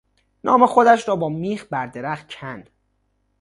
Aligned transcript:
نام 0.43 0.65
خودش 0.65 1.07
را 1.07 1.15
با 1.15 1.29
میخ 1.29 1.67
بر 1.71 1.87
درخت 1.87 2.29
کند. 2.31 2.69